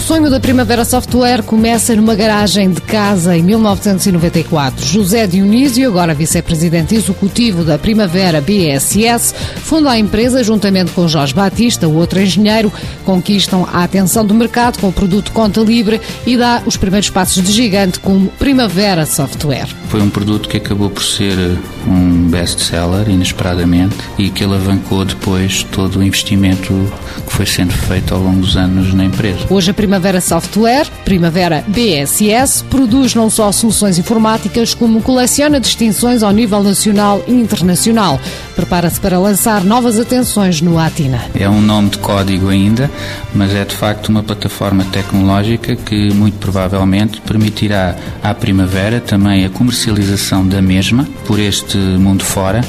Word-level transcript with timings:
sonho 0.00 0.30
da 0.30 0.40
Primavera 0.40 0.84
Software 0.84 1.42
começa 1.42 1.94
numa 1.94 2.14
garagem 2.14 2.70
de 2.70 2.80
casa 2.80 3.36
em 3.36 3.42
1994. 3.42 4.84
José 4.84 5.26
Dionísio, 5.26 5.86
agora 5.86 6.14
vice-presidente 6.14 6.94
executivo 6.94 7.62
da 7.62 7.78
Primavera 7.78 8.40
BSS, 8.40 9.34
funda 9.62 9.90
a 9.90 9.98
empresa 9.98 10.42
juntamente 10.42 10.92
com 10.92 11.06
Jorge 11.06 11.34
Batista, 11.34 11.86
o 11.86 11.96
outro 11.96 12.20
engenheiro, 12.20 12.72
conquistam 13.04 13.68
a 13.70 13.84
atenção 13.84 14.24
do 14.24 14.34
mercado 14.34 14.78
com 14.80 14.88
o 14.88 14.92
produto 14.92 15.32
Conta 15.32 15.60
Livre 15.60 16.00
e 16.26 16.36
dá 16.36 16.62
os 16.64 16.76
primeiros 16.76 17.10
passos 17.10 17.42
de 17.42 17.52
gigante 17.52 18.00
como 18.00 18.28
Primavera 18.38 19.04
Software. 19.06 19.79
Foi 19.90 20.00
um 20.00 20.08
produto 20.08 20.48
que 20.48 20.56
acabou 20.56 20.88
por 20.88 21.02
ser 21.02 21.36
um 21.84 22.28
best-seller, 22.28 23.10
inesperadamente, 23.10 23.96
e 24.16 24.30
que 24.30 24.44
alavancou 24.44 25.04
depois 25.04 25.64
todo 25.64 25.98
o 25.98 26.02
investimento 26.04 26.72
que 27.26 27.32
foi 27.32 27.44
sendo 27.44 27.72
feito 27.72 28.14
ao 28.14 28.20
longo 28.20 28.40
dos 28.40 28.56
anos 28.56 28.94
na 28.94 29.04
empresa. 29.04 29.40
Hoje 29.50 29.72
a 29.72 29.74
Primavera 29.74 30.20
Software, 30.20 30.86
Primavera 31.04 31.64
BSS, 31.66 32.62
produz 32.70 33.16
não 33.16 33.28
só 33.28 33.50
soluções 33.50 33.98
informáticas, 33.98 34.74
como 34.74 35.02
coleciona 35.02 35.58
distinções 35.58 36.22
ao 36.22 36.30
nível 36.30 36.62
nacional 36.62 37.24
e 37.26 37.32
internacional. 37.32 38.20
Prepara-se 38.54 39.00
para 39.00 39.18
lançar 39.18 39.64
novas 39.64 39.98
atenções 39.98 40.60
no 40.60 40.78
Atina. 40.78 41.24
É 41.34 41.48
um 41.48 41.60
nome 41.60 41.90
de 41.90 41.98
código 41.98 42.48
ainda, 42.48 42.88
mas 43.34 43.52
é 43.52 43.64
de 43.64 43.74
facto 43.74 44.08
uma 44.10 44.22
plataforma 44.22 44.84
tecnológica 44.84 45.74
que 45.74 46.14
muito 46.14 46.38
provavelmente 46.38 47.20
permitirá 47.22 47.96
à 48.22 48.34
Primavera 48.34 49.00
também 49.00 49.44
a 49.44 49.50
comercialização 49.50 50.46
da 50.46 50.60
mesma 50.60 51.06
por 51.26 51.38
este 51.38 51.76
mundo 51.76 52.24
fora 52.24 52.60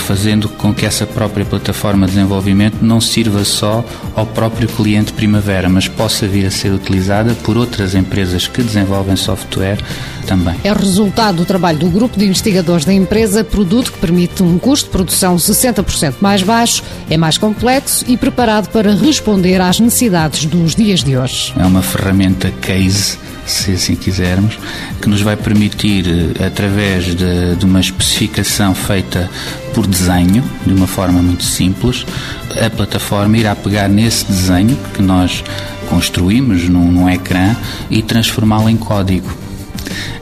fazendo 0.00 0.48
com 0.48 0.74
que 0.74 0.84
essa 0.84 1.06
própria 1.06 1.44
plataforma 1.44 2.06
de 2.06 2.12
desenvolvimento 2.14 2.82
não 2.82 3.00
sirva 3.00 3.44
só 3.44 3.84
ao 4.14 4.26
próprio 4.26 4.68
cliente 4.68 5.12
Primavera, 5.12 5.68
mas 5.68 5.88
possa 5.88 6.26
vir 6.26 6.46
a 6.46 6.50
ser 6.50 6.72
utilizada 6.72 7.34
por 7.42 7.56
outras 7.56 7.94
empresas 7.94 8.46
que 8.46 8.62
desenvolvem 8.62 9.16
software 9.16 9.78
também. 10.26 10.54
É 10.64 10.72
resultado 10.72 11.36
do 11.36 11.44
trabalho 11.44 11.78
do 11.78 11.88
grupo 11.88 12.18
de 12.18 12.24
investigadores 12.24 12.84
da 12.84 12.92
empresa, 12.92 13.44
produto 13.44 13.92
que 13.92 13.98
permite 13.98 14.42
um 14.42 14.58
custo 14.58 14.86
de 14.86 14.92
produção 14.92 15.36
60% 15.36 16.14
mais 16.20 16.42
baixo, 16.42 16.82
é 17.08 17.16
mais 17.16 17.38
complexo 17.38 18.04
e 18.08 18.16
preparado 18.16 18.68
para 18.68 18.94
responder 18.94 19.60
às 19.60 19.80
necessidades 19.80 20.46
dos 20.46 20.74
dias 20.74 21.02
de 21.02 21.16
hoje. 21.16 21.52
É 21.56 21.64
uma 21.64 21.82
ferramenta 21.82 22.50
case 22.60 23.18
se 23.46 23.72
assim 23.72 23.94
quisermos, 23.94 24.58
que 25.00 25.08
nos 25.08 25.20
vai 25.20 25.36
permitir, 25.36 26.06
eh, 26.06 26.46
através 26.46 27.04
de, 27.14 27.56
de, 27.56 27.64
uma 27.64 27.80
especificação 27.80 28.74
feita 28.74 29.30
por 29.74 29.83
desenho, 29.86 30.42
de 30.66 30.72
uma 30.72 30.86
forma 30.86 31.22
muito 31.22 31.44
simples, 31.44 32.06
a 32.64 32.70
plataforma 32.70 33.36
irá 33.36 33.54
pegar 33.54 33.88
nesse 33.88 34.24
desenho 34.26 34.76
que 34.94 35.02
nós 35.02 35.44
construímos 35.88 36.68
num, 36.68 36.90
num 36.90 37.08
ecrã 37.08 37.54
e 37.90 38.02
transformá-lo 38.02 38.68
em 38.68 38.76
código. 38.76 39.43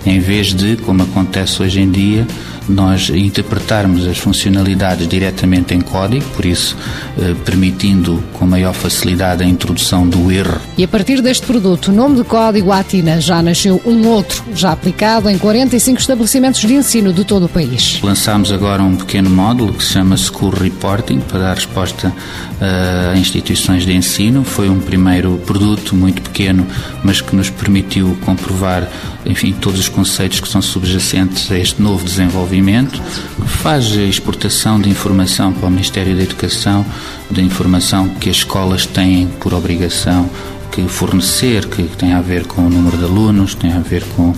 Em 0.04 0.20
vez 0.20 0.52
de, 0.52 0.76
como 0.76 1.02
acontece 1.02 1.62
hoje 1.62 1.80
em 1.80 1.90
dia, 1.90 2.26
nós 2.68 3.10
interpretarmos 3.10 4.06
as 4.06 4.18
funcionalidades 4.18 5.06
diretamente 5.08 5.74
em 5.74 5.80
código, 5.80 6.24
por 6.30 6.44
isso 6.44 6.76
eh, 7.18 7.34
permitindo 7.44 8.22
com 8.32 8.46
maior 8.46 8.72
facilidade 8.72 9.42
a 9.42 9.46
introdução 9.46 10.06
do 10.06 10.30
erro. 10.30 10.60
E 10.76 10.84
a 10.84 10.88
partir 10.88 11.20
deste 11.20 11.46
produto, 11.46 11.88
o 11.88 11.92
nome 11.94 12.16
de 12.16 12.24
código 12.24 12.72
Atina, 12.72 13.20
já 13.20 13.42
nasceu 13.42 13.80
um 13.84 14.06
outro, 14.06 14.44
já 14.54 14.72
aplicado 14.72 15.28
em 15.28 15.38
45 15.38 16.00
estabelecimentos 16.00 16.60
de 16.60 16.74
ensino 16.74 17.12
de 17.12 17.24
todo 17.24 17.46
o 17.46 17.48
país. 17.48 18.00
Lançámos 18.02 18.52
agora 18.52 18.82
um 18.82 18.96
pequeno 18.96 19.30
módulo 19.30 19.72
que 19.72 19.82
se 19.82 19.92
chama 19.92 20.16
School 20.16 20.50
Reporting 20.50 21.20
para 21.20 21.38
dar 21.40 21.54
resposta 21.54 22.12
eh, 22.60 23.12
a 23.14 23.16
instituições 23.16 23.84
de 23.84 23.92
ensino. 23.92 24.44
Foi 24.44 24.68
um 24.68 24.78
primeiro 24.78 25.40
produto 25.46 25.94
muito 25.94 26.22
pequeno, 26.22 26.66
mas 27.02 27.20
que 27.20 27.34
nos 27.34 27.50
permitiu 27.50 28.16
comprovar, 28.24 28.88
enfim, 29.26 29.52
todos 29.52 29.80
os 29.80 29.88
conceitos 29.92 30.40
que 30.40 30.48
são 30.48 30.60
subjacentes 30.60 31.50
a 31.52 31.58
este 31.58 31.80
novo 31.80 32.04
desenvolvimento 32.04 32.32
desenvolvimento, 32.32 33.02
faz 33.46 33.96
a 33.96 34.02
exportação 34.02 34.80
de 34.80 34.88
informação 34.88 35.52
para 35.52 35.66
o 35.66 35.70
Ministério 35.70 36.16
da 36.16 36.22
Educação, 36.22 36.84
da 37.30 37.42
informação 37.42 38.08
que 38.08 38.28
as 38.28 38.36
escolas 38.36 38.86
têm 38.86 39.28
por 39.40 39.52
obrigação 39.54 40.28
que 40.70 40.88
fornecer, 40.88 41.66
que 41.66 41.82
tem 41.82 42.14
a 42.14 42.22
ver 42.22 42.46
com 42.46 42.62
o 42.62 42.70
número 42.70 42.96
de 42.96 43.04
alunos, 43.04 43.54
tem 43.54 43.74
a 43.74 43.80
ver 43.80 44.02
com 44.16 44.34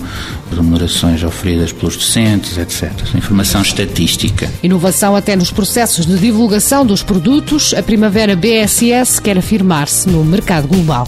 remunerações 0.53 1.23
oferidas 1.23 1.71
pelos 1.71 1.95
docentes, 1.95 2.57
etc. 2.57 2.91
Informação 3.15 3.61
estatística. 3.61 4.51
Inovação 4.61 5.15
até 5.15 5.33
nos 5.33 5.49
processos 5.49 6.05
de 6.05 6.17
divulgação 6.17 6.85
dos 6.85 7.01
produtos, 7.01 7.73
a 7.73 7.81
Primavera 7.81 8.35
BSS 8.35 9.21
quer 9.21 9.37
afirmar-se 9.37 10.09
no 10.09 10.25
mercado 10.25 10.67
global. 10.67 11.07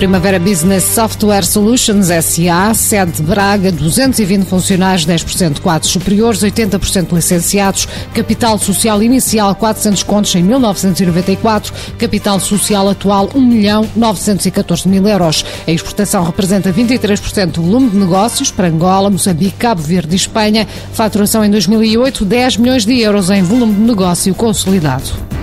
Primavera 0.00 0.38
Business 0.38 0.84
Software 0.84 1.44
Solutions 1.44 2.06
SA, 2.06 2.72
sede 2.72 3.12
de 3.12 3.22
Braga, 3.22 3.70
220 3.70 4.46
funcionários, 4.46 5.04
10% 5.04 5.52
de 5.52 5.60
quadros 5.60 5.92
superiores, 5.92 6.40
80% 6.40 7.12
licenciados, 7.12 7.86
capital 8.14 8.58
social 8.58 9.02
inicial 9.02 9.54
400 9.54 10.02
contos 10.02 10.34
em 10.34 10.42
1994, 10.42 11.74
capital 11.98 12.40
social 12.40 12.88
atual 12.88 13.28
1 13.34 13.40
milhão 13.42 13.86
914 13.94 14.88
mil 14.88 15.06
euros. 15.06 15.44
A 15.68 15.70
exportação 15.70 16.24
representa 16.24 16.72
23% 16.72 17.50
do 17.50 17.62
volume 17.62 17.90
de 17.90 17.98
negócios 17.98 18.50
para 18.50 18.68
Angola, 18.68 19.10
Moçambique, 19.10 19.58
Cabo 19.58 19.82
Verde 19.82 20.14
e 20.14 20.16
Espanha. 20.16 20.66
Faturação 20.94 21.44
em 21.44 21.50
2008, 21.50 22.24
10 22.24 22.56
milhões 22.56 22.86
de 22.86 22.98
euros 23.00 23.28
em 23.28 23.42
volume 23.42 23.74
de 23.74 23.82
negócio 23.82 24.34
consolidado. 24.34 25.39